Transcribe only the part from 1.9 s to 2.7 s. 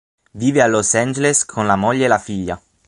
e la figlia.